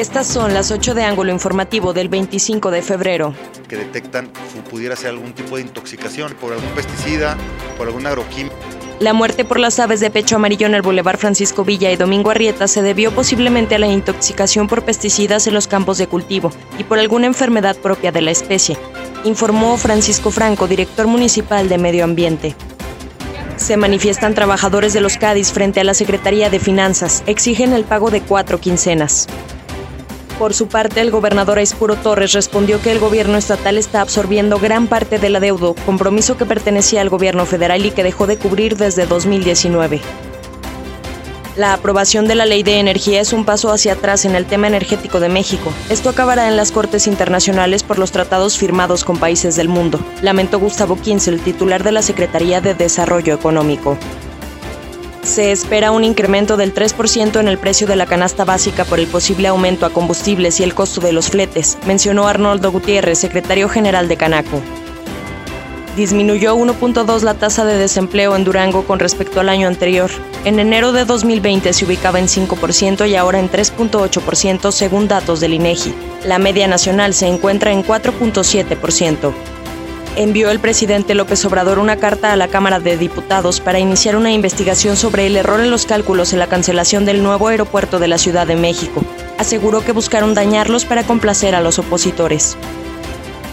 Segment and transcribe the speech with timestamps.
[0.00, 3.34] Estas son las 8 de ángulo informativo del 25 de febrero.
[3.68, 4.30] Que detectan
[4.70, 7.36] pudiera ser algún tipo de intoxicación por algún pesticida,
[7.76, 8.56] por algún agroquímico.
[8.98, 12.30] La muerte por las aves de pecho amarillo en el Boulevard Francisco Villa y Domingo
[12.30, 16.84] Arrieta se debió posiblemente a la intoxicación por pesticidas en los campos de cultivo y
[16.84, 18.78] por alguna enfermedad propia de la especie,
[19.24, 22.56] informó Francisco Franco, director municipal de Medio Ambiente.
[23.58, 27.22] Se manifiestan trabajadores de los Cádiz frente a la Secretaría de Finanzas.
[27.26, 29.26] Exigen el pago de cuatro quincenas.
[30.40, 34.86] Por su parte, el gobernador Aispuro Torres respondió que el gobierno estatal está absorbiendo gran
[34.86, 39.04] parte del adeudo, compromiso que pertenecía al gobierno federal y que dejó de cubrir desde
[39.04, 40.00] 2019.
[41.56, 44.66] La aprobación de la ley de energía es un paso hacia atrás en el tema
[44.66, 45.74] energético de México.
[45.90, 50.58] Esto acabará en las Cortes Internacionales por los tratados firmados con países del mundo, lamentó
[50.58, 53.98] Gustavo Quince, el titular de la Secretaría de Desarrollo Económico.
[55.22, 59.06] Se espera un incremento del 3% en el precio de la canasta básica por el
[59.06, 64.08] posible aumento a combustibles y el costo de los fletes, mencionó Arnoldo Gutiérrez, secretario general
[64.08, 64.60] de Canaco.
[65.96, 70.10] Disminuyó 1.2 la tasa de desempleo en Durango con respecto al año anterior.
[70.44, 75.54] En enero de 2020 se ubicaba en 5% y ahora en 3.8% según datos del
[75.54, 75.94] INEGI.
[76.24, 79.32] La media nacional se encuentra en 4.7%
[80.22, 84.30] envió el presidente López Obrador una carta a la Cámara de Diputados para iniciar una
[84.30, 88.18] investigación sobre el error en los cálculos en la cancelación del nuevo aeropuerto de la
[88.18, 89.02] Ciudad de México.
[89.38, 92.58] Aseguró que buscaron dañarlos para complacer a los opositores.